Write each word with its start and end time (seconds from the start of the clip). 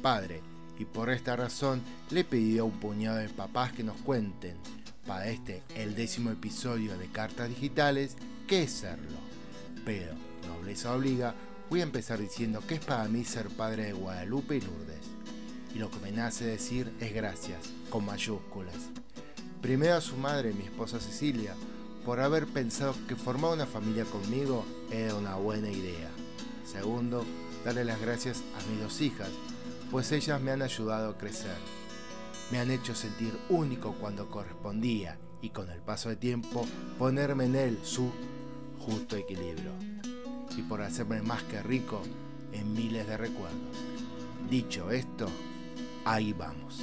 Padre 0.00 0.42
y 0.78 0.84
por 0.84 1.10
esta 1.10 1.36
razón 1.36 1.82
le 2.10 2.20
he 2.20 2.24
pedido 2.24 2.62
a 2.62 2.66
un 2.66 2.80
puñado 2.80 3.18
de 3.18 3.28
papás 3.28 3.72
que 3.72 3.84
nos 3.84 3.96
cuenten, 3.98 4.56
para 5.06 5.28
este 5.28 5.62
el 5.74 5.94
décimo 5.94 6.30
episodio 6.30 6.96
de 6.96 7.08
Cartas 7.08 7.48
Digitales, 7.48 8.16
qué 8.46 8.62
es 8.62 8.70
serlo. 8.70 9.18
Pero, 9.84 10.14
nobleza 10.46 10.94
obliga, 10.94 11.34
voy 11.68 11.80
a 11.80 11.84
empezar 11.84 12.18
diciendo 12.18 12.62
que 12.66 12.74
es 12.74 12.84
para 12.84 13.08
mí 13.08 13.24
ser 13.24 13.48
padre 13.48 13.86
de 13.86 13.92
Guadalupe 13.92 14.56
y 14.56 14.60
Lourdes. 14.60 15.06
Y 15.74 15.78
lo 15.78 15.90
que 15.90 15.98
me 15.98 16.12
nace 16.12 16.44
decir 16.44 16.92
es 17.00 17.12
gracias, 17.12 17.58
con 17.90 18.06
mayúsculas. 18.06 18.76
Primero 19.60 19.96
a 19.96 20.00
su 20.00 20.16
madre, 20.16 20.52
mi 20.52 20.64
esposa 20.64 20.98
Cecilia, 20.98 21.54
por 22.04 22.20
haber 22.20 22.46
pensado 22.46 22.94
que 23.06 23.16
formar 23.16 23.52
una 23.52 23.66
familia 23.66 24.04
conmigo 24.04 24.64
era 24.90 25.14
una 25.14 25.36
buena 25.36 25.70
idea. 25.70 26.08
Segundo, 26.64 27.24
darle 27.64 27.84
las 27.84 28.00
gracias 28.00 28.42
a 28.58 28.70
mis 28.70 28.80
dos 28.80 29.00
hijas, 29.00 29.28
pues 29.90 30.12
ellas 30.12 30.40
me 30.40 30.52
han 30.52 30.62
ayudado 30.62 31.10
a 31.10 31.18
crecer. 31.18 31.56
Me 32.50 32.58
han 32.58 32.70
hecho 32.70 32.94
sentir 32.94 33.36
único 33.48 33.94
cuando 33.94 34.28
correspondía 34.28 35.18
y 35.42 35.50
con 35.50 35.70
el 35.70 35.80
paso 35.80 36.08
de 36.08 36.16
tiempo 36.16 36.66
ponerme 36.98 37.44
en 37.44 37.56
él 37.56 37.78
su 37.82 38.10
justo 38.78 39.16
equilibrio. 39.16 39.72
Y 40.56 40.62
por 40.62 40.82
hacerme 40.82 41.22
más 41.22 41.42
que 41.44 41.62
rico 41.62 42.02
en 42.52 42.72
miles 42.72 43.06
de 43.06 43.16
recuerdos. 43.16 43.76
Dicho 44.48 44.90
esto, 44.90 45.28
ahí 46.04 46.32
vamos. 46.32 46.82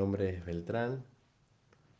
Nombre 0.00 0.30
es 0.30 0.46
Beltrán, 0.46 1.04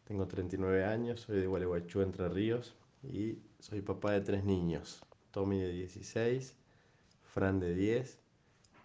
tengo 0.05 0.27
39 0.27 0.87
años, 0.87 1.21
soy 1.21 1.39
de 1.39 1.47
Gualeguaychú, 1.47 2.01
Entre 2.01 2.31
Ríos 2.31 2.75
y 3.03 3.41
soy 3.59 3.83
papá 3.83 4.13
de 4.13 4.23
tres 4.23 4.43
niños, 4.43 5.03
Tommy 5.31 5.61
de 5.61 5.71
16, 5.71 6.57
Fran 7.25 7.61
de 7.61 7.75
10 7.75 8.19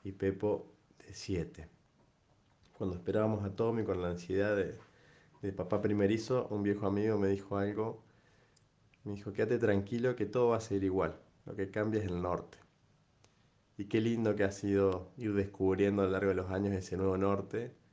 y 0.04 0.12
Pepo 0.12 0.70
de 1.00 1.14
7. 1.14 1.70
Cuando 2.78 2.98
esperábamos 2.98 3.46
a 3.46 3.56
Tommy 3.56 3.86
con 3.86 4.02
la 4.02 4.10
ansiedad 4.10 4.54
de, 4.54 5.54
papá 5.54 5.82
primerizo, 5.82 6.50
un 6.50 6.64
viejo 6.64 6.86
amigo 6.86 7.18
me 7.18 7.30
dijo 7.30 7.58
algo, 7.58 8.04
me 9.06 9.14
dijo, 9.14 9.32
quédate 9.32 9.60
tranquilo 9.60 10.18
que 10.18 10.26
todo 10.26 10.50
va 10.50 10.58
a 10.58 10.60
ser 10.60 10.84
igual, 10.84 11.18
lo 11.46 11.56
que 11.56 11.72
cambia 11.72 12.02
es 12.02 12.08
el 12.08 12.22
norte. 12.22 12.58
Y 13.78 13.86
qué 13.86 14.02
lindo 14.02 14.36
que 14.36 14.44
ha 14.44 14.52
sido 14.52 15.14
ir 15.16 15.34
descubriendo 15.34 16.02
a 16.02 16.06
lo 16.06 16.12
largo 16.12 16.28
de 16.32 16.36
los 16.36 16.52
años 16.52 16.74
ese 16.74 16.98
nuevo 16.98 17.18
norte 17.18 17.85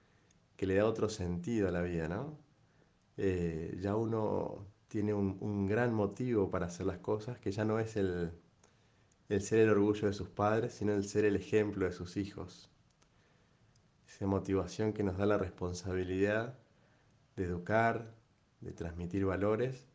que 0.62 0.66
le 0.68 0.77
da 0.77 0.86
otro 0.86 1.08
sentido 1.08 1.66
a 1.66 1.72
la 1.72 1.82
vida, 1.82 2.06
¿no? 2.06 2.38
Eh, 3.16 3.77
ya 3.80 3.96
uno 3.96 4.64
tiene 4.86 5.12
un, 5.12 5.66
gran 5.66 5.92
motivo 5.92 6.52
para 6.52 6.66
hacer 6.66 6.86
las 6.86 6.98
cosas, 6.98 7.36
que 7.41 7.50
ya 7.50 7.64
no 7.64 7.80
es 7.80 7.96
el, 7.96 8.30
el 9.28 9.42
ser 9.42 9.58
el 9.58 9.70
orgullo 9.70 10.06
de 10.06 10.12
sus 10.12 10.28
padres, 10.28 10.74
sino 10.74 10.92
el 10.92 11.05
ser 11.05 11.24
el 11.24 11.34
ejemplo 11.34 11.84
de 11.84 11.90
sus 11.90 12.17
hijos. 12.17 12.70
Esa 14.06 14.28
motivación 14.28 14.92
que 14.92 15.02
nos 15.02 15.18
da 15.18 15.27
la 15.27 15.36
responsabilidad 15.36 16.56
de 17.34 17.42
educar, 17.42 18.14
de 18.61 18.70
transmitir 18.70 19.24
valores, 19.24 19.89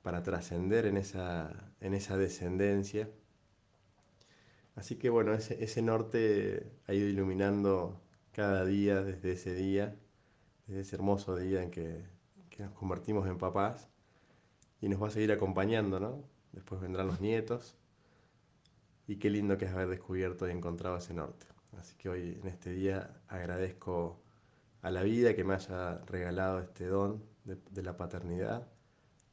para 0.00 0.22
trascender 0.22 0.86
en 0.86 0.96
esa, 0.96 1.74
en 1.80 1.92
esa 1.92 2.16
descendencia. 2.16 3.10
Así 4.76 4.96
que 4.96 5.10
bueno, 5.10 5.34
ese, 5.34 5.62
ese 5.62 5.82
norte 5.82 6.72
ha 6.86 6.94
ido 6.94 7.06
iluminando 7.06 8.00
cada 8.34 8.64
día 8.64 9.02
desde 9.02 9.32
ese 9.32 9.54
día, 9.54 9.96
desde 10.66 10.80
ese 10.80 10.96
hermoso 10.96 11.36
día 11.36 11.62
en 11.62 11.70
que, 11.70 12.04
nos 12.58 12.72
convertimos 12.72 13.26
en 13.26 13.38
papás 13.38 13.88
y 14.80 14.88
nos 14.88 15.02
va 15.02 15.08
a 15.08 15.10
seguir 15.10 15.32
acompañando, 15.32 15.98
¿no? 15.98 16.22
Después 16.52 16.80
vendrán 16.80 17.08
los 17.08 17.20
nietos 17.20 17.76
y 19.06 19.16
qué 19.16 19.30
lindo 19.30 19.56
que 19.56 19.64
es 19.64 19.72
haber 19.72 19.88
descubierto 19.88 20.48
y 20.48 20.52
encontrado 20.52 20.96
ese 20.96 21.14
norte. 21.14 21.46
Así 21.78 21.96
que 21.96 22.08
hoy 22.08 22.38
en 22.40 22.48
este 22.48 22.70
día 22.70 23.20
agradezco 23.28 24.20
a 24.82 24.90
la 24.90 25.02
vida 25.02 25.34
que 25.34 25.42
me 25.42 25.54
haya 25.54 25.98
regalado 26.06 26.60
este 26.60 26.86
don 26.86 27.24
de, 27.44 27.82
la 27.82 27.96
paternidad, 27.96 28.68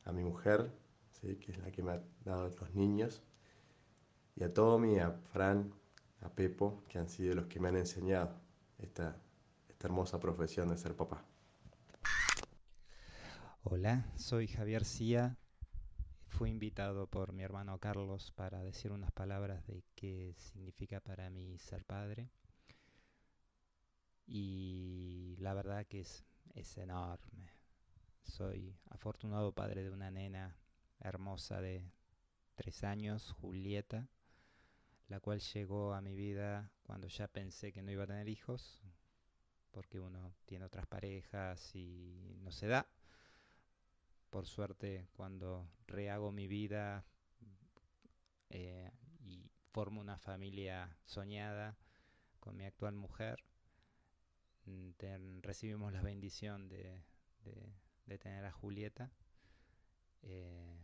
a 0.06 0.12
mi 0.12 0.24
mujer, 0.24 0.72
¿sí? 1.12 1.36
que 1.38 1.52
es 1.52 1.58
la 1.60 1.72
que 1.72 1.84
me 1.84 1.92
ha 1.92 2.04
dado 2.26 2.50
los 2.50 2.74
niños, 2.74 3.24
y 4.36 4.44
a 4.44 4.54
Tommy, 4.54 5.00
a 5.00 5.12
Fran, 5.12 5.74
a 6.22 6.30
Pepo, 6.30 6.84
que 6.88 6.98
han 6.98 7.10
sido 7.10 7.36
los 7.36 7.46
que 7.46 7.60
me 7.60 7.70
han 7.70 7.78
enseñado 7.78 8.42
esta, 8.82 9.16
hermosa 9.80 10.20
profesión 10.20 10.70
de 10.70 10.78
ser 10.78 10.96
papá. 10.96 11.26
Hola, 13.64 14.06
soy 14.16 14.48
Javier 14.48 14.86
Cía. 14.86 15.38
Fui 16.28 16.50
invitado 16.52 17.08
por 17.08 17.34
mi 17.34 17.42
hermano 17.42 17.80
Carlos 17.80 18.32
para 18.32 18.62
decir 18.62 18.92
unas 18.92 19.12
palabras 19.12 19.66
de 19.66 19.84
qué 19.96 20.36
significa 20.38 21.00
para 21.00 21.32
mí 21.32 21.58
ser 21.58 21.84
padre. 21.84 22.30
Y 24.28 25.36
la 25.40 25.56
verdad 25.56 25.86
que 25.88 26.02
es, 26.02 26.24
es 26.54 26.78
enorme. 26.78 27.50
Soy 28.24 28.78
afortunado 28.90 29.52
padre 29.52 29.84
de 29.84 29.90
una 29.90 30.12
nena 30.12 30.58
hermosa 31.00 31.60
de 31.60 31.92
tres 32.56 32.84
años, 32.84 33.32
Julieta, 33.42 34.08
la 35.12 35.20
cual 35.20 35.42
llegó 35.42 35.94
a 35.94 36.00
mi 36.00 36.16
vida 36.16 36.72
cuando 36.84 37.10
ya 37.10 37.28
pensé 37.28 37.74
que 37.74 37.82
no 37.82 37.92
iba 37.92 38.06
a 38.06 38.08
tener 38.08 38.30
hijos, 38.30 38.82
porque 39.72 40.00
uno 40.00 40.34
tiene 40.46 40.64
otras 40.64 40.88
parejas 40.88 41.76
y 41.76 42.38
no 42.40 42.54
se 42.54 42.68
da. 42.68 42.88
Por 44.30 44.46
suerte, 44.46 45.10
cuando 45.12 45.70
rehago 45.86 46.32
mi 46.32 46.48
vida 46.48 47.04
eh, 48.52 48.90
y 49.20 49.52
formo 49.74 50.00
una 50.00 50.18
familia 50.18 50.98
soñada 51.04 51.78
con 52.40 52.56
mi 52.56 52.64
actual 52.64 52.96
mujer, 52.96 53.44
mm, 54.64 55.42
recibimos 55.42 55.92
la 55.92 56.02
bendición 56.02 56.70
de, 56.70 57.04
tener 58.18 58.46
a 58.46 58.52
Julieta. 58.54 59.12
Eh, 60.22 60.80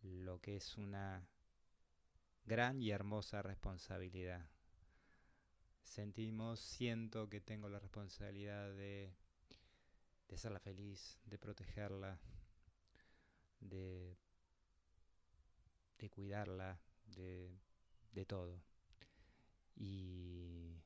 lo 0.00 0.40
que 0.40 0.56
es 0.56 0.78
una 0.78 1.26
gran 2.44 2.82
y 2.82 2.90
hermosa 2.90 3.42
responsabilidad. 3.42 4.48
Sentimos, 5.82 6.60
siento 6.60 7.28
que 7.28 7.40
tengo 7.40 7.68
la 7.68 7.78
responsabilidad 7.78 8.72
de, 8.74 9.14
de 10.28 10.34
hacerla 10.34 10.58
feliz, 10.60 11.18
de 11.24 11.38
protegerla, 11.38 12.18
de, 13.60 14.18
de 15.98 16.10
cuidarla, 16.10 16.80
de, 17.06 17.58
de 18.12 18.24
todo. 18.24 18.62
Y, 19.76 20.82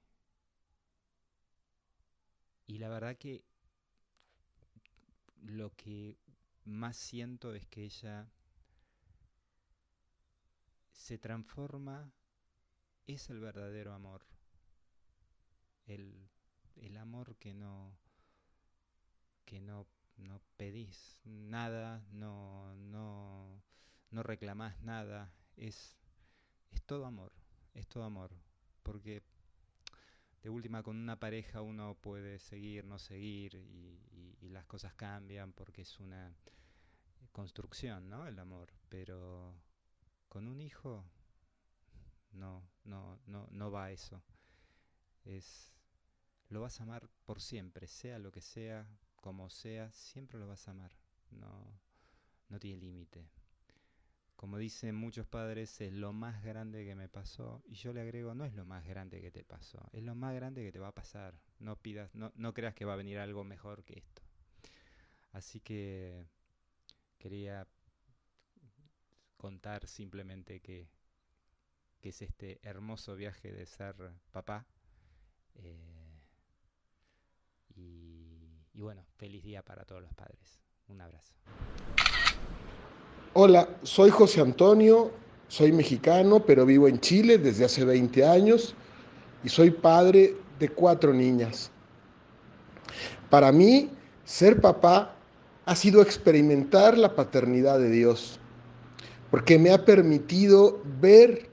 y 2.66 2.78
la 2.78 2.88
verdad 2.88 3.16
que 3.16 3.44
lo 5.42 5.75
que 5.76 6.19
más 6.64 6.96
siento 6.96 7.55
es 7.55 7.66
que 7.66 7.84
ella 7.84 8.31
se 10.98 11.16
transforma, 11.16 12.12
es 13.06 13.30
el 13.30 13.38
verdadero 13.38 13.94
amor. 13.94 14.26
El, 15.86 16.28
el 16.76 16.96
amor 16.96 17.36
que 17.36 17.54
no, 17.54 17.96
que 19.44 19.60
no, 19.60 19.86
no 20.16 20.42
pedís 20.56 21.20
nada, 21.24 22.04
no, 22.10 22.74
no, 22.74 23.62
no 24.10 24.22
reclamás 24.24 24.82
nada, 24.82 25.32
es, 25.56 25.96
es 26.72 26.82
todo 26.82 27.06
amor, 27.06 27.32
es 27.74 27.86
todo 27.86 28.02
amor. 28.02 28.32
Porque 28.82 29.22
de 30.42 30.50
última 30.50 30.82
con 30.82 30.96
una 30.96 31.18
pareja 31.18 31.62
uno 31.62 31.94
puede 31.94 32.40
seguir, 32.40 32.84
no 32.84 32.98
seguir 32.98 33.54
y, 33.54 34.36
y, 34.40 34.48
las 34.48 34.66
cosas 34.66 34.94
cambian 34.94 35.52
porque 35.52 35.82
es 35.82 36.00
una 36.00 36.34
construcción, 37.32 38.08
¿no? 38.08 38.26
El 38.26 38.38
amor. 38.38 38.72
Pero 38.88 39.54
con 40.38 40.46
un 40.46 40.61
hijo 40.61 41.05
no, 42.31 42.62
no, 42.85 43.19
no, 43.26 43.49
no 43.50 43.73
va 43.73 43.90
eso. 43.90 44.23
Es 45.25 45.75
lo 46.49 46.61
vas 46.61 46.79
a 46.79 46.85
amar 46.85 47.11
por 47.26 47.40
siempre, 47.40 47.88
sea 47.88 48.20
lo 48.20 48.31
que 48.31 48.40
sea, 48.40 48.87
como 49.17 49.50
sea, 49.50 49.90
siempre 49.90 50.38
lo 50.38 50.46
vas 50.46 50.69
a 50.69 50.70
amar. 50.70 50.93
No, 51.32 51.81
no 52.50 52.61
tiene 52.61 52.79
límite. 52.79 53.29
Como 54.37 54.58
dicen 54.58 54.94
muchos 54.94 55.26
padres, 55.26 55.81
es 55.81 55.93
lo 55.93 56.12
más 56.12 56.44
grande 56.44 56.84
que 56.84 56.94
me 56.94 57.08
pasó. 57.08 57.61
Y 57.67 57.75
yo 57.75 57.93
le 57.93 58.02
agrego, 58.02 58.32
no 58.32 58.44
es 58.44 58.55
lo 58.55 58.64
más 58.64 58.87
grande 58.87 59.20
que 59.20 59.32
te 59.32 59.43
pasó, 59.43 59.91
es 59.91 60.05
lo 60.05 60.14
más 60.14 60.37
grande 60.37 60.62
que 60.62 60.70
te 60.70 60.79
va 60.79 60.88
a 60.88 60.94
pasar. 60.94 61.34
No 61.58 61.75
pidas, 61.75 62.14
no, 62.14 62.31
no 62.37 62.55
creas 62.55 62.76
que 62.76 62.84
va 62.84 62.93
a 62.93 63.02
venir 63.02 63.19
algo 63.19 63.43
mejor 63.43 63.82
que 63.82 63.99
esto. 63.99 64.23
Así 65.32 65.58
que 65.58 66.29
quería 67.19 67.67
contar 69.38 69.87
simplemente 69.87 70.61
que, 70.61 70.90
que 72.00 72.11
es 72.11 72.20
este 72.20 72.61
hermoso 72.62 73.17
viaje 73.17 73.50
de 73.50 73.64
ser 73.64 73.94
papá. 74.31 74.67
Eh, 75.55 76.20
y 77.75 78.81
bueno, 78.81 79.06
feliz 79.17 79.43
día 79.43 79.62
para 79.62 79.85
todos 79.85 80.02
los 80.02 80.12
padres. 80.12 80.61
Un 80.88 81.00
abrazo. 81.00 81.35
Hola, 83.35 83.69
soy 83.82 84.11
José 84.11 84.40
Antonio, 84.40 85.12
soy 85.49 85.70
mexicano, 85.73 86.44
pero 86.44 86.67
vivo 86.67 86.88
en 86.88 86.99
Chile 86.99 87.38
desde 87.38 87.64
hace 87.64 87.84
20 87.84 88.25
años 88.25 88.75
y 89.44 89.49
soy 89.49 89.70
padre 89.70 90.37
de 90.58 90.69
cuatro 90.69 91.12
niñas. 91.12 91.70
Para 93.31 93.52
mí, 93.52 93.91
ser 94.25 94.61
papá 94.61 95.14
ha 95.67 95.76
sido 95.76 96.02
experimentar 96.02 96.96
la 96.96 97.14
paternidad 97.14 97.79
de 97.79 97.91
Dios, 97.91 98.41
porque 99.30 99.58
me 99.58 99.70
ha 99.70 99.84
permitido 99.84 100.80
ver 101.00 101.50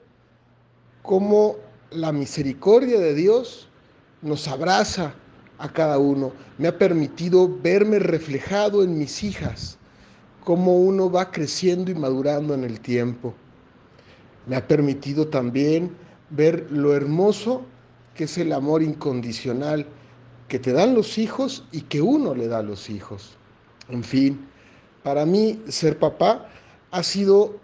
cómo 1.02 1.56
la 1.90 2.12
misericordia 2.12 2.98
de 2.98 3.14
Dios 3.14 3.68
nos 4.22 4.48
abraza 4.48 5.14
a 5.58 5.72
cada 5.72 5.98
uno. 5.98 6.32
Me 6.58 6.68
ha 6.68 6.78
permitido 6.78 7.48
verme 7.62 7.98
reflejado 7.98 8.82
en 8.82 8.98
mis 8.98 9.22
hijas, 9.22 9.78
cómo 10.44 10.76
uno 10.78 11.10
va 11.10 11.30
creciendo 11.30 11.90
y 11.90 11.94
madurando 11.94 12.54
en 12.54 12.64
el 12.64 12.80
tiempo. 12.80 13.34
Me 14.46 14.56
ha 14.56 14.66
permitido 14.66 15.28
también 15.28 15.90
ver 16.30 16.66
lo 16.70 16.94
hermoso 16.94 17.62
que 18.14 18.24
es 18.24 18.38
el 18.38 18.52
amor 18.52 18.82
incondicional 18.82 19.86
que 20.48 20.58
te 20.58 20.72
dan 20.72 20.94
los 20.94 21.18
hijos 21.18 21.64
y 21.72 21.82
que 21.82 22.00
uno 22.00 22.34
le 22.34 22.48
da 22.48 22.58
a 22.58 22.62
los 22.62 22.88
hijos. 22.88 23.36
En 23.88 24.02
fin, 24.02 24.48
para 25.02 25.26
mí 25.26 25.60
ser 25.68 25.98
papá 25.98 26.48
ha 26.90 27.02
sido 27.02 27.60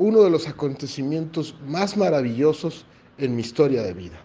uno 0.00 0.22
de 0.22 0.30
los 0.30 0.48
acontecimientos 0.48 1.54
más 1.60 1.98
maravillosos 1.98 2.86
en 3.18 3.36
mi 3.36 3.42
historia 3.42 3.82
de 3.82 3.92
vida. 3.92 4.18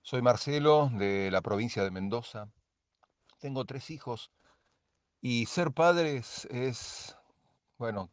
Soy 0.00 0.22
Marcelo 0.22 0.90
de 0.94 1.28
la 1.32 1.42
provincia 1.42 1.82
de 1.82 1.90
Mendoza. 1.90 2.48
Tengo 3.40 3.64
tres 3.64 3.90
hijos 3.90 4.30
y 5.20 5.46
ser 5.46 5.72
padres 5.72 6.46
es, 6.52 7.16
bueno, 7.78 8.12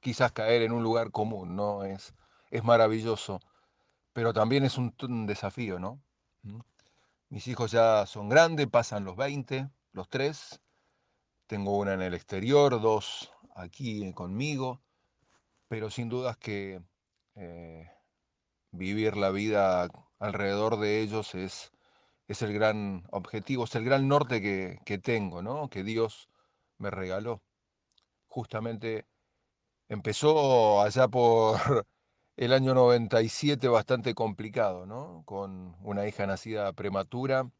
quizás 0.00 0.32
caer 0.32 0.62
en 0.62 0.72
un 0.72 0.82
lugar 0.82 1.10
común, 1.10 1.54
¿no? 1.54 1.84
Es, 1.84 2.14
es 2.50 2.64
maravilloso, 2.64 3.40
pero 4.14 4.32
también 4.32 4.64
es 4.64 4.78
un, 4.78 4.94
un 5.02 5.26
desafío, 5.26 5.78
¿no? 5.78 6.00
¿Mm? 6.42 6.60
Mis 7.28 7.48
hijos 7.48 7.70
ya 7.70 8.06
son 8.06 8.30
grandes, 8.30 8.66
pasan 8.68 9.04
los 9.04 9.14
20, 9.16 9.68
los 9.92 10.08
tres. 10.08 10.58
Tengo 11.46 11.76
una 11.76 11.92
en 11.92 12.00
el 12.00 12.14
exterior, 12.14 12.80
dos 12.80 13.30
aquí 13.54 14.10
conmigo, 14.14 14.80
pero 15.68 15.90
sin 15.90 16.08
dudas 16.08 16.36
que 16.36 16.82
eh, 17.34 17.90
vivir 18.72 19.16
la 19.16 19.30
vida 19.30 19.88
alrededor 20.18 20.78
de 20.78 21.00
ellos 21.02 21.34
es, 21.34 21.72
es 22.28 22.42
el 22.42 22.52
gran 22.54 23.04
objetivo, 23.10 23.64
es 23.64 23.74
el 23.76 23.84
gran 23.84 24.08
norte 24.08 24.42
que, 24.42 24.78
que 24.84 24.98
tengo, 24.98 25.42
¿no? 25.42 25.68
Que 25.70 25.84
Dios 25.84 26.28
me 26.78 26.90
regaló. 26.90 27.42
Justamente 28.28 29.06
empezó 29.88 30.82
allá 30.82 31.08
por 31.08 31.58
el 32.36 32.52
año 32.52 32.74
97 32.74 33.68
bastante 33.68 34.14
complicado, 34.14 34.86
¿no? 34.86 35.22
Con 35.26 35.76
una 35.82 36.06
hija 36.08 36.26
nacida 36.26 36.72
prematura, 36.72 37.50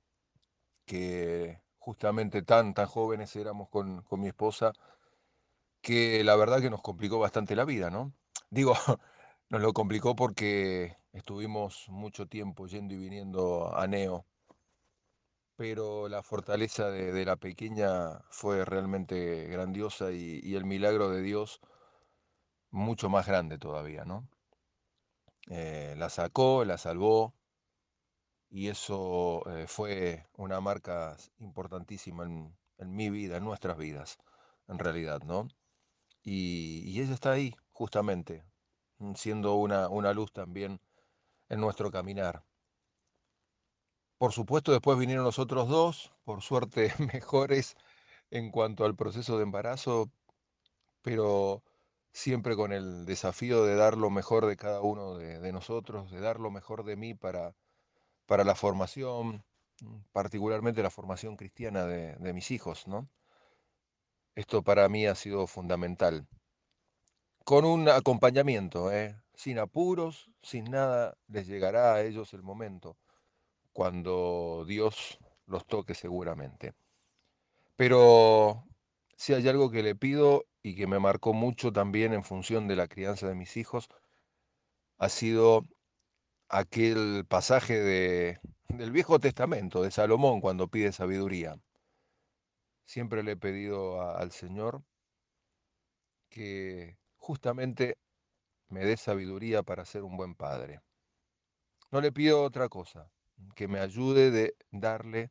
que 0.86 1.60
justamente 1.78 2.42
tan, 2.42 2.74
tan 2.74 2.86
jóvenes 2.86 3.34
éramos 3.36 3.68
con, 3.68 4.02
con 4.02 4.20
mi 4.20 4.28
esposa, 4.28 4.72
que 5.86 6.24
la 6.24 6.34
verdad 6.34 6.60
que 6.60 6.68
nos 6.68 6.82
complicó 6.82 7.20
bastante 7.20 7.54
la 7.54 7.64
vida, 7.64 7.90
¿no? 7.90 8.12
Digo, 8.50 8.74
nos 9.50 9.62
lo 9.62 9.72
complicó 9.72 10.16
porque 10.16 10.96
estuvimos 11.12 11.86
mucho 11.88 12.26
tiempo 12.26 12.66
yendo 12.66 12.94
y 12.94 12.96
viniendo 12.96 13.72
a 13.72 13.86
Neo, 13.86 14.26
pero 15.54 16.08
la 16.08 16.24
fortaleza 16.24 16.90
de, 16.90 17.24
la 17.24 17.36
pequeña 17.36 18.18
fue 18.30 18.64
realmente 18.64 19.44
grandiosa 19.46 20.10
y, 20.10 20.56
el 20.56 20.64
milagro 20.64 21.08
de 21.08 21.22
Dios 21.22 21.60
mucho 22.70 23.08
más 23.08 23.28
grande 23.28 23.56
todavía, 23.56 24.04
¿no? 24.04 24.28
Eh, 25.50 25.94
la 25.96 26.10
sacó, 26.10 26.64
la 26.64 26.78
salvó 26.78 27.32
y 28.50 28.70
eso 28.70 29.48
eh, 29.48 29.68
fue 29.68 30.26
una 30.34 30.60
marca 30.60 31.16
importantísima 31.38 32.24
en, 32.24 32.56
mi 32.78 33.08
vida, 33.08 33.36
en 33.36 33.44
nuestras 33.44 33.78
vidas, 33.78 34.18
en 34.66 34.80
realidad, 34.80 35.22
¿no? 35.22 35.46
Y, 36.26 37.00
ella 37.00 37.14
está 37.14 37.32
ahí, 37.32 37.54
justamente, 37.72 38.44
mm, 38.98 39.14
siendo 39.14 39.54
una, 39.54 39.88
una 39.88 40.12
luz 40.12 40.32
también 40.32 40.80
en 41.48 41.60
nuestro 41.60 41.90
caminar. 41.92 42.44
Por 44.18 44.32
supuesto, 44.32 44.72
después 44.72 44.98
vinieron 44.98 45.24
los 45.24 45.38
otros 45.38 45.68
dos, 45.68 46.12
por 46.24 46.42
suerte 46.42 46.92
mejores 47.14 47.76
en 48.30 48.50
cuanto 48.50 48.84
al 48.84 48.96
proceso 48.96 49.36
de 49.36 49.44
embarazo, 49.44 50.10
pero 51.02 51.62
siempre 52.12 52.56
con 52.56 52.72
el 52.72 53.06
desafío 53.06 53.64
de 53.64 53.76
dar 53.76 53.96
lo 53.96 54.10
mejor 54.10 54.46
de 54.46 54.56
cada 54.56 54.80
uno 54.80 55.16
de, 55.18 55.52
nosotros, 55.52 56.10
de 56.10 56.20
dar 56.20 56.40
lo 56.40 56.50
mejor 56.50 56.84
de 56.84 56.96
mí 56.96 57.14
para, 57.14 57.54
para 58.26 58.44
la 58.44 58.56
formación, 58.56 59.44
particularmente 60.12 60.82
la 60.82 60.90
formación 60.90 61.36
cristiana 61.36 61.84
de 61.86 62.32
mis 62.34 62.50
hijos, 62.50 62.88
¿no? 62.88 63.08
Esto 64.36 64.62
para 64.62 64.88
mí 64.88 65.06
ha 65.06 65.14
sido 65.14 65.46
fundamental. 65.46 66.28
Con 67.44 67.64
un 67.64 67.88
acompañamiento, 67.88 68.92
¿eh? 68.92 69.16
sin 69.34 69.58
apuros, 69.58 70.30
sin 70.42 70.64
nada, 70.64 71.16
les 71.28 71.46
llegará 71.46 71.94
a 71.94 72.02
ellos 72.02 72.34
el 72.34 72.42
momento 72.42 72.96
cuando 73.72 74.64
Dios 74.66 75.18
los 75.46 75.66
toque 75.66 75.94
seguramente. 75.94 76.74
Pero 77.76 78.64
si 79.16 79.34
hay 79.34 79.48
algo 79.48 79.70
que 79.70 79.82
le 79.82 79.94
pido 79.94 80.44
y 80.62 80.76
que 80.76 80.86
me 80.86 80.98
marcó 80.98 81.32
mucho 81.32 81.72
también 81.72 82.12
en 82.12 82.24
función 82.24 82.68
de 82.68 82.76
la 82.76 82.88
crianza 82.88 83.28
de 83.28 83.34
mis 83.34 83.56
hijos, 83.56 83.88
ha 84.98 85.08
sido 85.08 85.62
aquel 86.48 87.24
pasaje 87.26 87.80
de, 87.80 88.40
del 88.68 88.90
Viejo 88.92 89.18
Testamento, 89.18 89.82
de 89.82 89.90
Salomón, 89.90 90.40
cuando 90.40 90.68
pide 90.68 90.92
sabiduría. 90.92 91.58
Siempre 92.86 93.22
le 93.22 93.32
he 93.32 93.36
pedido 93.36 94.00
al 94.00 94.32
Señor 94.32 94.82
que 96.30 96.96
justamente 97.16 97.98
me 98.68 98.84
dé 98.84 98.96
sabiduría 98.96 99.62
para 99.62 99.84
ser 99.84 100.04
un 100.04 100.16
buen 100.16 100.34
padre. 100.34 100.80
No 101.90 102.00
le 102.00 102.12
pido 102.12 102.42
otra 102.42 102.68
cosa, 102.68 103.10
que 103.54 103.68
me 103.68 103.80
ayude 103.80 104.30
de 104.30 104.56
darle 104.70 105.30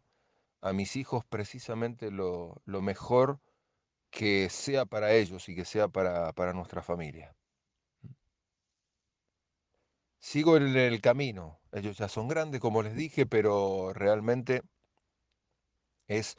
a 0.61 0.73
mis 0.73 0.95
hijos 0.95 1.23
precisamente 1.25 2.11
lo, 2.11 2.61
lo 2.65 2.81
mejor 2.81 3.39
que 4.09 4.49
sea 4.49 4.85
para 4.85 5.13
ellos 5.13 5.47
y 5.49 5.55
que 5.55 5.65
sea 5.65 5.87
para, 5.87 6.33
para 6.33 6.53
nuestra 6.53 6.81
familia. 6.81 7.35
Sigo 10.19 10.57
en 10.57 10.75
el 10.75 11.01
camino, 11.01 11.59
ellos 11.71 11.97
ya 11.97 12.09
son 12.09 12.27
grandes, 12.27 12.59
como 12.59 12.81
les 12.81 12.95
dije, 12.95 13.25
pero 13.25 13.93
realmente 13.93 14.63
es 16.07 16.35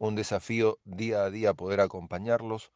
un 0.00 0.14
desafío 0.14 0.78
día 0.84 1.24
a 1.24 1.30
día 1.30 1.52
poder 1.52 1.80
acompañarlos, 1.80 2.72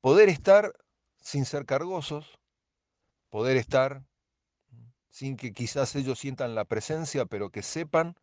poder 0.00 0.28
estar 0.28 0.74
sin 1.20 1.44
ser 1.44 1.66
cargosos, 1.66 2.40
poder 3.30 3.56
estar 3.56 4.04
sin 5.08 5.36
que 5.36 5.52
quizás 5.52 5.94
ellos 5.94 6.18
sientan 6.18 6.56
la 6.56 6.64
presencia, 6.64 7.26
pero 7.26 7.50
que 7.50 7.62
sepan 7.62 8.16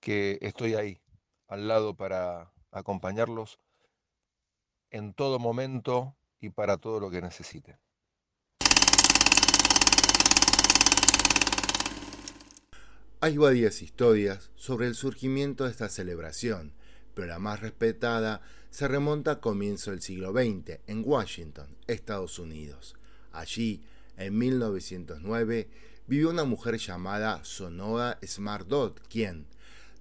que 0.00 0.38
estoy 0.42 0.74
ahí, 0.74 1.00
al 1.46 1.68
lado 1.68 1.94
para 1.94 2.52
acompañarlos 2.72 3.60
en 4.90 5.14
todo 5.14 5.38
momento 5.38 6.16
y 6.40 6.50
para 6.50 6.78
todo 6.78 6.98
lo 6.98 7.10
que 7.10 7.22
necesiten. 7.22 7.78
Hay 13.20 13.36
varias 13.36 13.82
historias 13.82 14.50
sobre 14.56 14.88
el 14.88 14.96
surgimiento 14.96 15.64
de 15.64 15.70
esta 15.70 15.88
celebración, 15.88 16.77
pero 17.18 17.26
la 17.26 17.40
más 17.40 17.58
respetada 17.58 18.42
se 18.70 18.86
remonta 18.86 19.32
a 19.32 19.40
comienzo 19.40 19.90
del 19.90 20.02
siglo 20.02 20.30
XX, 20.30 20.78
en 20.86 21.02
Washington, 21.04 21.66
Estados 21.88 22.38
Unidos. 22.38 22.94
Allí, 23.32 23.82
en 24.16 24.38
1909, 24.38 25.68
vivió 26.06 26.30
una 26.30 26.44
mujer 26.44 26.76
llamada 26.76 27.40
Sonora 27.42 28.20
Smart 28.24 28.68
quien, 29.08 29.46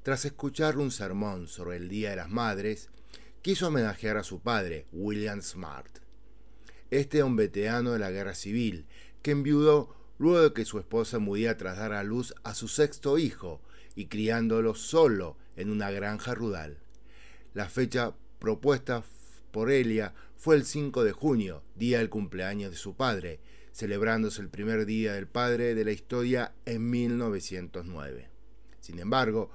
tras 0.04 0.26
escuchar 0.26 0.78
un 0.78 0.92
sermón 0.92 1.48
sobre 1.48 1.78
el 1.78 1.90
Día 1.90 2.12
de 2.12 2.18
las 2.18 2.30
Madres, 2.30 2.90
quiso 3.42 3.70
homenajear 3.70 4.18
a 4.18 4.24
su 4.24 4.40
padre, 4.40 4.86
William 4.92 5.42
Smart. 5.42 5.90
Este 6.92 7.18
era 7.18 7.26
un 7.26 7.36
veterano 7.36 7.94
de 7.94 8.00
la 8.00 8.12
guerra 8.12 8.36
civil, 8.36 8.86
que 9.24 9.32
enviudó 9.32 9.96
luego 10.20 10.44
de 10.44 10.54
que 10.54 10.66
su 10.66 10.78
esposa 10.78 11.18
muriera 11.18 11.58
tras 11.58 11.78
dar 11.78 11.94
a 11.94 12.04
luz 12.04 12.36
a 12.44 12.54
su 12.54 12.68
sexto 12.68 13.18
hijo 13.18 13.60
y 13.96 14.06
criándolo 14.06 14.76
solo 14.76 15.36
en 15.56 15.72
una 15.72 15.90
granja 15.90 16.36
rural. 16.36 16.78
La 17.58 17.70
fecha 17.70 18.14
propuesta 18.38 19.04
por 19.50 19.72
Elia 19.72 20.14
fue 20.36 20.56
el 20.56 20.64
5 20.64 21.04
de 21.04 21.12
junio, 21.12 21.64
día 21.74 21.98
del 21.98 22.08
cumpleaños 22.12 22.70
de 22.70 22.78
su 22.78 22.94
padre, 22.94 23.40
celebrándose 23.72 24.44
el 24.44 24.50
primer 24.50 24.86
día 24.86 25.14
del 25.14 25.26
padre 25.26 25.74
de 25.74 25.84
la 25.84 25.92
historia 25.92 26.54
en 26.68 26.88
1909. 26.88 28.30
Sin 28.80 29.00
embargo, 29.00 29.50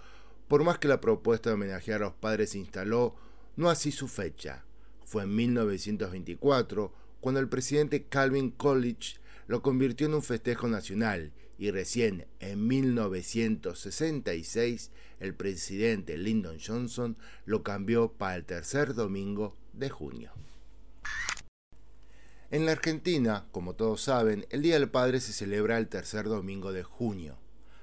por 0.49 0.65
más 0.65 0.79
que 0.79 0.89
la 0.89 1.01
propuesta 1.01 1.51
de 1.51 1.55
homenajear 1.55 2.03
a 2.03 2.07
los 2.07 2.15
padres 2.15 2.51
se 2.51 2.59
instaló, 2.59 3.15
no 3.55 3.71
así 3.71 3.93
su 3.93 4.09
fecha. 4.09 4.65
Fue 5.05 5.23
en 5.23 5.37
1924 5.37 6.93
cuando 7.21 7.39
el 7.39 7.49
presidente 7.49 8.03
Calvin 8.07 8.51
Coolidge 8.51 9.21
lo 9.53 9.61
convirtió 9.61 10.07
en 10.07 10.15
un 10.15 10.23
festejo 10.23 10.67
nacional 10.67 11.31
y 11.59 11.71
recién 11.71 12.27
en 12.41 12.67
1966 12.67 14.91
el 15.21 15.35
presidente 15.35 16.17
Lyndon 16.17 16.57
Johnson 16.59 17.19
lo 17.45 17.63
cambió 17.63 18.13
para 18.13 18.37
el 18.37 18.47
tercer 18.47 18.95
domingo 18.95 19.59
de 19.75 19.91
junio. 19.91 20.33
En 22.51 22.65
la 22.65 22.73
Argentina, 22.73 23.45
como 23.53 23.75
todos 23.75 24.01
saben, 24.01 24.47
el 24.49 24.63
Día 24.63 24.79
del 24.79 24.89
Padre 24.89 25.21
se 25.21 25.35
celebra 25.35 25.77
el 25.77 25.89
tercer 25.89 26.31
domingo 26.31 26.73
de 26.73 26.83
junio, 26.83 27.37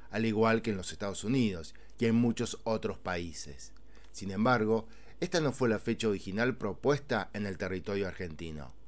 al 0.09 0.25
igual 0.25 0.63
que 0.63 0.71
en 0.71 0.77
los 0.77 0.91
Estados 0.91 1.23
Unidos 1.23 1.75
y 1.99 2.07
en 2.07 2.15
muchos 2.15 2.57
otros 2.63 2.97
países. 2.97 3.73
Sin 4.11 4.31
embargo, 4.31 4.87
esta 5.19 5.39
no 5.39 5.51
fue 5.51 5.69
la 5.69 5.77
fecha 5.77 6.07
original 6.07 6.57
propuesta 6.57 7.29
en 7.33 7.45
el 7.45 7.59
territorio 7.59 8.07
argentino. 8.07 8.78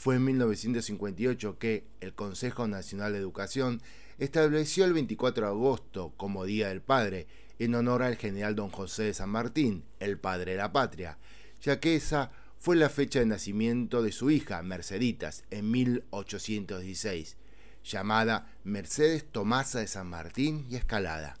Fue 0.00 0.16
en 0.16 0.24
1958 0.24 1.58
que 1.58 1.84
el 2.00 2.14
Consejo 2.14 2.66
Nacional 2.66 3.12
de 3.12 3.18
Educación 3.18 3.82
estableció 4.16 4.86
el 4.86 4.94
24 4.94 5.44
de 5.44 5.52
agosto 5.52 6.14
como 6.16 6.46
Día 6.46 6.68
del 6.68 6.80
Padre 6.80 7.26
en 7.58 7.74
honor 7.74 8.02
al 8.02 8.16
general 8.16 8.56
don 8.56 8.70
José 8.70 9.02
de 9.02 9.12
San 9.12 9.28
Martín, 9.28 9.84
el 9.98 10.16
padre 10.16 10.52
de 10.52 10.56
la 10.56 10.72
patria, 10.72 11.18
ya 11.60 11.80
que 11.80 11.96
esa 11.96 12.30
fue 12.56 12.76
la 12.76 12.88
fecha 12.88 13.18
de 13.18 13.26
nacimiento 13.26 14.02
de 14.02 14.12
su 14.12 14.30
hija, 14.30 14.62
Merceditas, 14.62 15.44
en 15.50 15.70
1816, 15.70 17.36
llamada 17.84 18.50
Mercedes 18.64 19.26
Tomasa 19.30 19.80
de 19.80 19.86
San 19.86 20.06
Martín 20.06 20.64
y 20.70 20.76
Escalada. 20.76 21.36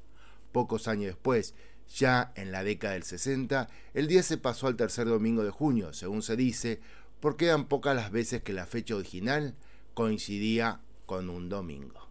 Pocos 0.52 0.86
años 0.86 1.06
después, 1.06 1.54
ya 1.88 2.32
en 2.36 2.52
la 2.52 2.62
década 2.62 2.92
del 2.92 3.04
60, 3.04 3.68
el 3.94 4.06
día 4.06 4.22
se 4.22 4.36
pasó 4.36 4.66
al 4.66 4.76
tercer 4.76 5.06
domingo 5.06 5.44
de 5.44 5.50
junio, 5.50 5.94
según 5.94 6.20
se 6.20 6.36
dice, 6.36 6.80
porque 7.20 7.46
eran 7.46 7.66
pocas 7.66 7.94
las 7.94 8.10
veces 8.10 8.42
que 8.42 8.52
la 8.52 8.66
fecha 8.66 8.96
original 8.96 9.54
coincidía 9.94 10.80
con 11.06 11.30
un 11.30 11.48
domingo. 11.48 12.08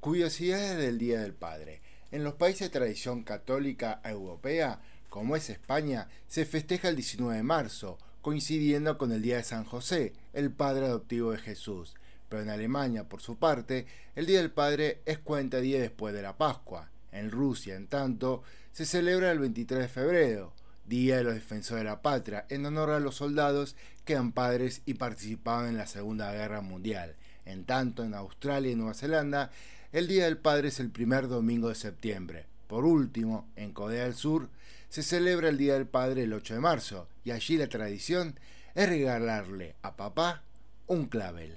Curiosidades 0.00 0.76
del 0.76 0.98
Día 0.98 1.20
del 1.20 1.34
Padre. 1.34 1.80
En 2.12 2.22
los 2.22 2.34
países 2.34 2.68
de 2.68 2.78
tradición 2.78 3.24
católica 3.24 4.00
europea, 4.04 4.80
como 5.08 5.34
es 5.34 5.50
España, 5.50 6.08
se 6.28 6.44
festeja 6.44 6.88
el 6.88 6.96
19 6.96 7.36
de 7.36 7.42
marzo, 7.42 7.98
coincidiendo 8.22 8.98
con 8.98 9.12
el 9.12 9.22
Día 9.22 9.38
de 9.38 9.44
San 9.44 9.64
José, 9.64 10.12
el 10.32 10.50
padre 10.50 10.86
adoptivo 10.86 11.32
de 11.32 11.38
Jesús. 11.38 11.94
Pero 12.28 12.42
en 12.42 12.50
Alemania, 12.50 13.08
por 13.08 13.20
su 13.20 13.36
parte, 13.36 13.86
el 14.14 14.26
Día 14.26 14.38
del 14.38 14.50
Padre 14.50 15.00
es 15.06 15.18
40 15.18 15.60
días 15.60 15.80
después 15.80 16.14
de 16.14 16.22
la 16.22 16.36
Pascua. 16.36 16.90
En 17.12 17.30
Rusia, 17.30 17.76
en 17.76 17.86
tanto, 17.86 18.42
se 18.72 18.84
celebra 18.84 19.30
el 19.30 19.38
23 19.38 19.80
de 19.80 19.88
febrero, 19.88 20.52
Día 20.88 21.16
de 21.16 21.24
los 21.24 21.34
Defensores 21.34 21.84
de 21.84 21.90
la 21.90 22.02
Patria, 22.02 22.46
en 22.48 22.64
honor 22.66 22.90
a 22.90 23.00
los 23.00 23.16
soldados 23.16 23.76
que 24.04 24.12
eran 24.14 24.32
padres 24.32 24.82
y 24.86 24.94
participaban 24.94 25.68
en 25.68 25.76
la 25.76 25.86
Segunda 25.86 26.32
Guerra 26.32 26.60
Mundial. 26.60 27.16
En 27.44 27.64
tanto, 27.64 28.04
en 28.04 28.14
Australia 28.14 28.70
y 28.70 28.76
Nueva 28.76 28.94
Zelanda, 28.94 29.50
el 29.92 30.08
Día 30.08 30.24
del 30.24 30.38
Padre 30.38 30.68
es 30.68 30.80
el 30.80 30.90
primer 30.90 31.28
domingo 31.28 31.68
de 31.68 31.74
septiembre. 31.74 32.46
Por 32.66 32.84
último, 32.84 33.48
en 33.56 33.72
Corea 33.72 34.04
del 34.04 34.14
Sur, 34.14 34.48
se 34.88 35.02
celebra 35.02 35.48
el 35.48 35.58
Día 35.58 35.74
del 35.74 35.86
Padre 35.86 36.22
el 36.24 36.32
8 36.32 36.54
de 36.54 36.60
marzo, 36.60 37.08
y 37.24 37.30
allí 37.30 37.56
la 37.56 37.68
tradición 37.68 38.38
es 38.74 38.88
regalarle 38.88 39.74
a 39.82 39.96
papá 39.96 40.42
un 40.86 41.06
clavel. 41.06 41.56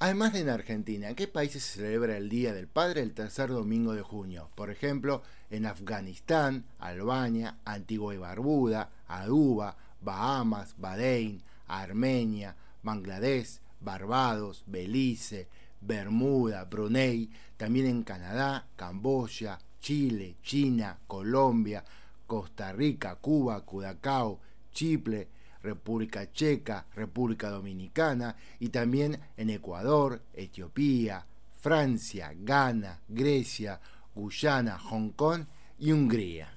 Además 0.00 0.32
de 0.32 0.40
en 0.40 0.48
Argentina, 0.48 1.08
¿en 1.08 1.14
qué 1.14 1.28
países 1.28 1.62
se 1.62 1.78
celebra 1.78 2.16
el 2.16 2.28
Día 2.28 2.52
del 2.52 2.66
Padre 2.66 3.00
el 3.00 3.14
tercer 3.14 3.48
domingo 3.50 3.94
de 3.94 4.02
junio? 4.02 4.50
Por 4.54 4.70
ejemplo, 4.70 5.22
en 5.50 5.66
Afganistán, 5.66 6.64
Albania, 6.78 7.58
Antigua 7.64 8.14
y 8.14 8.18
Barbuda, 8.18 8.90
Aruba, 9.06 9.76
Bahamas, 10.00 10.74
Bahrein, 10.78 11.42
Armenia, 11.68 12.56
Bangladesh, 12.82 13.60
Barbados, 13.80 14.64
Belice, 14.66 15.48
Bermuda, 15.80 16.64
Brunei, 16.64 17.30
también 17.56 17.86
en 17.86 18.02
Canadá, 18.02 18.66
Camboya, 18.76 19.58
Chile, 19.80 20.36
China, 20.42 20.98
Colombia, 21.06 21.84
Costa 22.26 22.72
Rica, 22.72 23.16
Cuba, 23.16 23.60
Cudacao, 23.64 24.40
Chipre, 24.72 25.28
República 25.64 26.30
Checa, 26.30 26.86
República 26.94 27.48
Dominicana 27.48 28.36
y 28.60 28.68
también 28.68 29.18
en 29.36 29.50
Ecuador, 29.50 30.20
Etiopía, 30.34 31.26
Francia, 31.60 32.32
Ghana, 32.36 33.00
Grecia, 33.08 33.80
Guyana, 34.14 34.78
Hong 34.78 35.10
Kong 35.10 35.46
y 35.78 35.92
Hungría. 35.92 36.52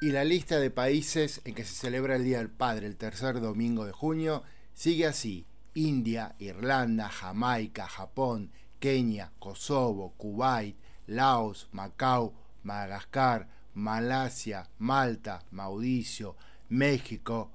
Y 0.00 0.12
la 0.12 0.22
lista 0.22 0.60
de 0.60 0.70
países 0.70 1.40
en 1.44 1.54
que 1.54 1.64
se 1.64 1.74
celebra 1.74 2.14
el 2.14 2.24
Día 2.24 2.38
del 2.38 2.50
Padre 2.50 2.86
el 2.86 2.96
tercer 2.96 3.40
domingo 3.40 3.84
de 3.84 3.92
junio 3.92 4.44
sigue 4.72 5.06
así. 5.06 5.44
India, 5.74 6.36
Irlanda, 6.38 7.08
Jamaica, 7.08 7.88
Japón, 7.88 8.50
Kenia, 8.78 9.32
Kosovo, 9.40 10.14
Kuwait, 10.16 10.76
Laos, 11.08 11.68
Macao, 11.72 12.32
Madagascar, 12.62 13.48
Malasia, 13.74 14.68
Malta, 14.78 15.44
Mauricio, 15.50 16.36
México, 16.68 17.52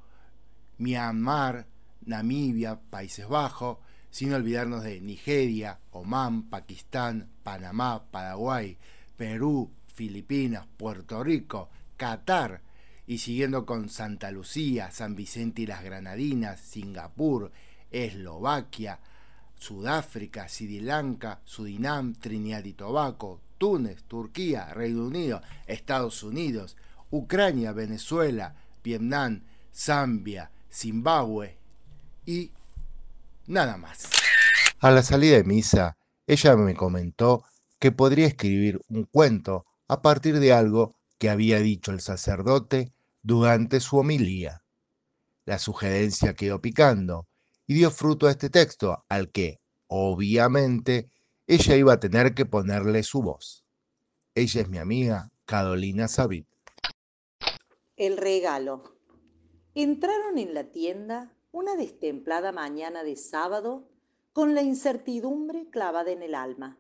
Myanmar, 0.78 1.68
Namibia, 2.06 2.80
Países 2.90 3.28
Bajos, 3.28 3.78
sin 4.10 4.34
olvidarnos 4.34 4.84
de 4.84 5.02
Nigeria, 5.02 5.80
Omán, 5.92 6.50
Pakistán, 6.50 7.30
Panamá, 7.44 8.06
Paraguay, 8.12 8.78
Perú, 9.18 9.72
Filipinas, 9.88 10.68
Puerto 10.78 11.24
Rico, 11.24 11.70
Qatar, 11.98 12.62
y 13.06 13.18
siguiendo 13.18 13.66
con 13.66 13.90
Santa 13.90 14.32
Lucía, 14.32 14.92
San 14.92 15.16
Vicente 15.16 15.64
y 15.64 15.66
las 15.66 15.84
Granadinas, 15.84 16.60
Singapur, 16.60 17.52
Eslovaquia, 17.92 19.00
Sudáfrica, 19.56 20.48
Sri 20.48 20.80
Lanka, 20.80 21.42
Surinam, 21.46 22.14
Trinidad 22.16 22.64
y 22.66 22.74
Tobago, 22.74 23.42
Túnez, 23.58 24.04
Turquía, 24.04 24.74
Reino 24.74 25.06
Unido, 25.06 25.42
Estados 25.68 26.24
Unidos, 26.24 26.78
Ucrania, 27.12 27.72
Venezuela, 27.72 28.56
Vietnam, 28.84 29.44
Zambia, 29.74 30.52
Zimbabue 30.72 31.58
y 32.26 32.52
nada 33.48 33.78
más. 33.78 34.10
A 34.80 34.92
la 34.92 35.02
salida 35.02 35.38
de 35.38 35.44
misa, 35.44 35.98
ella 36.28 36.56
me 36.56 36.76
comentó 36.76 37.44
que 37.80 37.92
podría 37.92 38.28
escribir 38.28 38.82
un 38.90 39.06
cuento 39.06 39.66
a 39.88 40.02
partir 40.02 40.40
de 40.40 40.54
algo 40.54 40.96
que 41.18 41.30
había 41.30 41.60
dicho 41.60 41.92
el 41.92 42.02
sacerdote 42.02 42.92
durante 43.22 43.80
su 43.80 43.98
homilía. 43.98 44.64
La 45.46 45.60
sugerencia 45.60 46.34
quedó 46.34 46.62
picando 46.62 47.28
y 47.68 47.74
dio 47.76 47.92
fruto 47.92 48.28
a 48.28 48.32
este 48.32 48.50
texto, 48.50 49.04
al 49.10 49.32
que, 49.32 49.60
obviamente, 49.88 51.10
ella 51.48 51.76
iba 51.76 51.94
a 51.94 52.00
tener 52.00 52.34
que 52.34 52.46
ponerle 52.46 53.04
su 53.04 53.22
voz. 53.22 53.66
Ella 54.36 54.62
es 54.62 54.70
mi 54.70 54.78
amiga 54.78 55.32
Carolina 55.46 56.08
Sabit. 56.08 56.48
El 57.96 58.18
regalo. 58.18 58.96
Entraron 59.76 60.40
en 60.40 60.56
la 60.56 60.72
tienda 60.72 61.32
una 61.52 61.76
destemplada 61.76 62.52
mañana 62.52 63.04
de 63.04 63.16
sábado 63.16 63.88
con 64.32 64.56
la 64.56 64.64
incertidumbre 64.64 65.70
clavada 65.70 66.10
en 66.10 66.24
el 66.24 66.34
alma. 66.34 66.80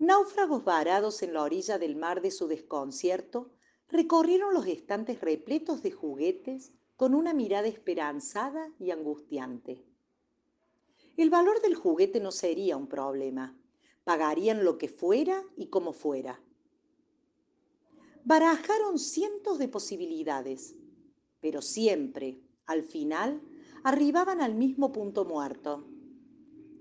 Náufragos 0.00 0.64
varados 0.64 1.22
en 1.22 1.32
la 1.32 1.42
orilla 1.44 1.78
del 1.78 1.94
mar 1.94 2.22
de 2.22 2.32
su 2.32 2.48
desconcierto, 2.48 3.52
recorrieron 3.88 4.52
los 4.52 4.66
estantes 4.66 5.20
repletos 5.20 5.80
de 5.80 5.92
juguetes 5.92 6.72
con 6.96 7.14
una 7.14 7.32
mirada 7.32 7.68
esperanzada 7.68 8.72
y 8.80 8.90
angustiante. 8.90 9.86
El 11.16 11.30
valor 11.30 11.62
del 11.62 11.76
juguete 11.76 12.18
no 12.18 12.32
sería 12.32 12.76
un 12.76 12.88
problema. 12.88 13.56
Pagarían 14.02 14.64
lo 14.64 14.76
que 14.76 14.88
fuera 14.88 15.40
y 15.56 15.68
como 15.68 15.92
fuera 15.92 16.40
barajaron 18.24 18.98
cientos 18.98 19.58
de 19.58 19.68
posibilidades, 19.68 20.74
pero 21.40 21.62
siempre, 21.62 22.40
al 22.66 22.82
final, 22.82 23.40
arribaban 23.82 24.40
al 24.40 24.54
mismo 24.54 24.92
punto 24.92 25.24
muerto. 25.24 25.86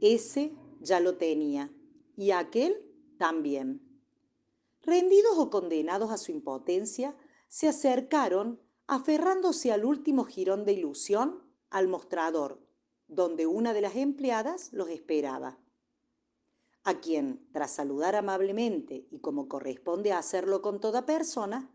Ese 0.02 0.54
ya 0.82 1.00
lo 1.00 1.18
tenía 1.18 1.72
y 2.16 2.32
aquel 2.32 2.76
también. 3.18 3.82
Rendidos 4.82 5.38
o 5.38 5.50
condenados 5.50 6.12
a 6.12 6.18
su 6.18 6.32
impotencia, 6.32 7.16
se 7.48 7.68
acercaron, 7.68 8.60
aferrándose 8.88 9.72
al 9.72 9.86
último 9.86 10.24
jirón 10.26 10.66
de 10.66 10.74
ilusión, 10.74 11.44
al 11.70 11.88
mostrador, 11.88 12.60
donde 13.08 13.46
una 13.46 13.74
de 13.74 13.82
las 13.82 13.96
empleadas 13.96 14.72
los 14.74 14.90
esperaba 14.90 15.58
a 16.84 17.00
quien, 17.00 17.48
tras 17.52 17.72
saludar 17.72 18.16
amablemente 18.16 19.08
y 19.12 19.20
como 19.20 19.48
corresponde 19.48 20.14
hacerlo 20.14 20.62
con 20.62 20.80
toda 20.80 21.06
persona, 21.06 21.74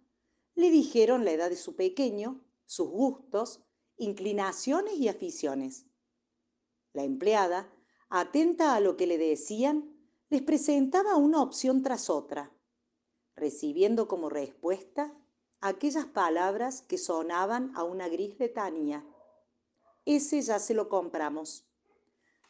le 0.54 0.70
dijeron 0.70 1.25
la 1.25 1.32
edad 1.32 1.50
de 1.50 1.56
su 1.56 1.76
pequeño, 1.76 2.40
sus 2.66 2.88
gustos, 2.88 3.64
inclinaciones 3.96 4.94
y 4.94 5.08
aficiones. 5.08 5.87
La 6.92 7.04
empleada, 7.04 7.73
atenta 8.08 8.75
a 8.75 8.80
lo 8.80 8.96
que 8.96 9.06
le 9.06 9.18
decían, 9.18 9.94
les 10.30 10.42
presentaba 10.42 11.16
una 11.16 11.42
opción 11.42 11.82
tras 11.82 12.08
otra, 12.08 12.52
recibiendo 13.34 14.08
como 14.08 14.28
respuesta 14.28 15.16
aquellas 15.61 16.06
palabras 16.06 16.82
que 16.82 16.99
sonaban 16.99 17.73
a 17.75 17.84
una 17.84 18.08
gris 18.08 18.38
letanía. 18.38 19.04
Ese 20.04 20.40
ya 20.42 20.58
se 20.58 20.75
lo 20.75 20.88
compramos. 20.88 21.66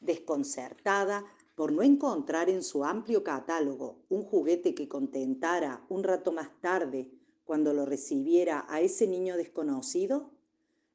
Desconcertada 0.00 1.25
por 1.54 1.73
no 1.73 1.82
encontrar 1.82 2.50
en 2.50 2.62
su 2.62 2.84
amplio 2.84 3.23
catálogo 3.23 3.99
un 4.08 4.23
juguete 4.23 4.75
que 4.75 4.88
contentara 4.88 5.84
un 5.88 6.02
rato 6.02 6.32
más 6.32 6.50
tarde 6.61 7.11
cuando 7.44 7.73
lo 7.73 7.84
recibiera 7.84 8.64
a 8.68 8.80
ese 8.80 9.06
niño 9.06 9.37
desconocido, 9.37 10.30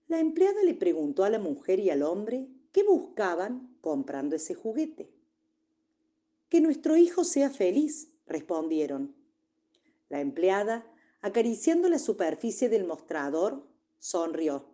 la 0.08 0.20
empleada 0.20 0.63
le 0.63 0.74
preguntó 0.74 1.24
a 1.24 1.30
la 1.30 1.39
mujer 1.39 1.80
y 1.80 1.92
al 1.92 2.01
hombre 2.01 2.48
qué 2.72 2.84
buscaban 2.84 3.78
comprando 3.82 4.36
ese 4.36 4.56
juguete. 4.56 5.12
Que 6.50 6.62
nuestro 6.62 6.98
hijo 6.98 7.24
sea 7.24 7.50
feliz, 7.51 8.12
respondieron. 8.25 9.16
La 10.10 10.20
empleada, 10.20 10.92
acariciando 11.22 11.88
la 11.89 12.00
superficie 12.00 12.70
del 12.70 12.86
mostrador, 12.86 13.68
sonrió. 14.00 14.66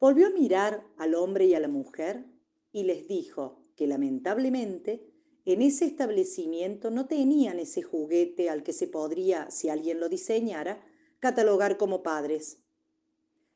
Volvió 0.00 0.26
a 0.26 0.30
mirar 0.30 0.84
al 0.96 1.14
hombre 1.14 1.46
y 1.46 1.54
a 1.54 1.60
la 1.60 1.68
mujer 1.68 2.24
y 2.72 2.82
les 2.82 3.06
dijo 3.06 3.59
que 3.80 3.86
lamentablemente 3.86 5.10
en 5.46 5.62
ese 5.62 5.86
establecimiento 5.86 6.90
no 6.90 7.06
tenían 7.06 7.58
ese 7.58 7.80
juguete 7.80 8.50
al 8.50 8.62
que 8.62 8.74
se 8.74 8.88
podría, 8.88 9.50
si 9.50 9.70
alguien 9.70 10.00
lo 10.00 10.10
diseñara, 10.10 10.84
catalogar 11.18 11.78
como 11.78 12.02
padres. 12.02 12.58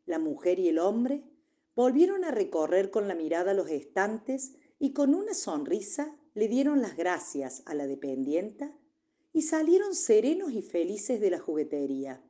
La 0.06 0.18
mujer 0.18 0.58
y 0.58 0.68
el 0.68 0.78
hombre 0.78 1.24
volvieron 1.76 2.24
a 2.24 2.30
recorrer 2.30 2.90
con 2.90 3.06
la 3.06 3.14
mirada 3.14 3.52
los 3.52 3.68
estantes 3.68 4.54
y 4.78 4.94
con 4.94 5.14
una 5.14 5.34
sonrisa 5.34 6.16
le 6.32 6.48
dieron 6.48 6.80
las 6.80 6.96
gracias 6.96 7.62
a 7.66 7.74
la 7.74 7.86
dependienta 7.86 8.74
y 9.30 9.42
salieron 9.42 9.94
serenos 9.94 10.52
y 10.52 10.62
felices 10.62 11.20
de 11.20 11.32
la 11.32 11.38
juguetería. 11.38 12.24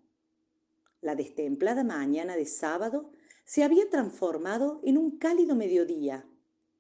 La 1.00 1.14
destemplada 1.14 1.84
mañana 1.84 2.34
de 2.34 2.46
sábado 2.46 3.12
se 3.44 3.62
había 3.62 3.88
transformado 3.88 4.80
en 4.82 4.98
un 4.98 5.16
cálido 5.16 5.54
mediodía 5.54 6.28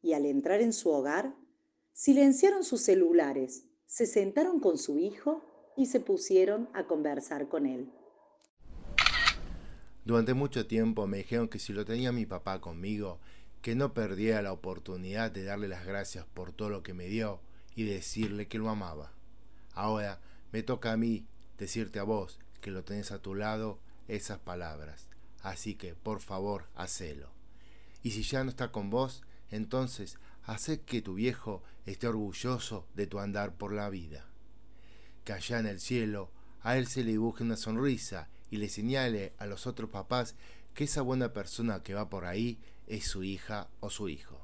y 0.04 0.12
al 0.12 0.26
entrar 0.26 0.60
en 0.60 0.74
su 0.74 0.90
hogar, 0.90 1.34
silenciaron 1.94 2.62
sus 2.62 2.82
celulares, 2.82 3.64
se 3.86 4.06
sentaron 4.06 4.60
con 4.60 4.76
su 4.76 4.98
hijo 4.98 5.72
y 5.78 5.86
se 5.86 5.98
pusieron 5.98 6.68
a 6.74 6.86
conversar 6.86 7.48
con 7.48 7.66
él. 7.66 7.90
Durante 10.04 10.34
mucho 10.34 10.66
tiempo 10.66 11.06
me 11.06 11.18
dijeron 11.18 11.48
que 11.48 11.58
si 11.58 11.72
lo 11.72 11.86
tenía 11.86 12.12
mi 12.12 12.26
papá 12.26 12.60
conmigo, 12.60 13.18
que 13.62 13.74
no 13.74 13.94
perdía 13.94 14.42
la 14.42 14.52
oportunidad 14.52 15.30
de 15.30 15.44
darle 15.44 15.68
las 15.68 15.86
gracias 15.86 16.26
por 16.26 16.52
todo 16.52 16.68
lo 16.68 16.82
que 16.82 16.92
me 16.92 17.06
dio 17.06 17.40
y 17.74 17.84
decirle 17.84 18.46
que 18.46 18.58
lo 18.58 18.68
amaba. 18.68 19.10
Ahora 19.72 20.20
me 20.52 20.62
toca 20.62 20.92
a 20.92 20.98
mí 20.98 21.26
decirte 21.56 21.98
a 21.98 22.02
vos 22.02 22.38
que 22.60 22.70
lo 22.70 22.84
tenés 22.84 23.10
a 23.10 23.22
tu 23.22 23.34
lado 23.34 23.78
esas 24.06 24.38
palabras. 24.38 25.08
Así 25.40 25.76
que, 25.76 25.94
por 25.94 26.20
favor, 26.20 26.66
hacelo. 26.74 27.30
Y 28.02 28.10
si 28.10 28.22
ya 28.22 28.44
no 28.44 28.50
está 28.50 28.70
con 28.70 28.90
vos, 28.90 29.22
entonces 29.50 30.18
hace 30.44 30.80
que 30.80 31.02
tu 31.02 31.14
viejo 31.14 31.62
esté 31.86 32.06
orgulloso 32.06 32.86
de 32.94 33.06
tu 33.06 33.18
andar 33.18 33.54
por 33.54 33.72
la 33.72 33.88
vida. 33.90 34.26
Que 35.24 35.32
allá 35.32 35.58
en 35.58 35.66
el 35.66 35.80
cielo 35.80 36.30
a 36.60 36.76
él 36.76 36.86
se 36.86 37.04
le 37.04 37.12
dibuje 37.12 37.44
una 37.44 37.56
sonrisa 37.56 38.28
y 38.50 38.56
le 38.56 38.68
señale 38.68 39.32
a 39.38 39.46
los 39.46 39.66
otros 39.66 39.90
papás 39.90 40.34
que 40.74 40.84
esa 40.84 41.02
buena 41.02 41.32
persona 41.32 41.82
que 41.82 41.94
va 41.94 42.08
por 42.08 42.24
ahí 42.24 42.58
es 42.86 43.06
su 43.06 43.22
hija 43.22 43.68
o 43.80 43.90
su 43.90 44.08
hijo. 44.08 44.40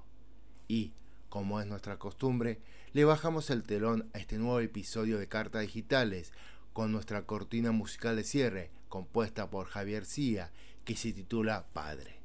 Y, 0.69 0.93
como 1.29 1.61
es 1.61 1.67
nuestra 1.67 1.99
costumbre, 1.99 2.61
le 2.93 3.05
bajamos 3.05 3.51
el 3.51 3.63
telón 3.63 4.09
a 4.15 4.19
este 4.19 4.39
nuevo 4.39 4.61
episodio 4.61 5.19
de 5.19 5.29
Cartas 5.29 5.63
Digitales 5.63 6.33
con 6.73 6.93
nuestra 6.93 7.27
cortina 7.27 7.73
musical 7.73 8.17
de 8.17 8.25
cierre 8.25 8.71
compuesta 8.89 9.51
por 9.51 9.67
Javier 9.67 10.05
Cía 10.05 10.51
que 10.85 10.97
se 10.97 11.13
titula 11.13 11.67
Padre. 11.73 12.19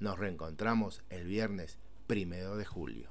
Nos 0.00 0.18
reencontramos 0.18 1.02
el 1.10 1.26
viernes 1.26 1.78
primero 2.06 2.56
de 2.56 2.64
julio. 2.64 3.08